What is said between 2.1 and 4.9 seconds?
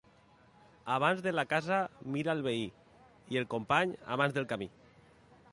mira el veí, i el company, abans del camí.